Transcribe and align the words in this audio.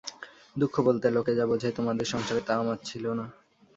দুঃখ 0.55 0.73
বলতে 0.79 1.07
লোকে 1.11 1.31
যা 1.35 1.45
বোঝে 1.47 1.69
তোমাদের 1.71 2.05
সংসারে 2.05 2.41
তা 2.41 2.53
আমার 2.55 2.77
ছিল 2.85 3.05
না। 3.13 3.25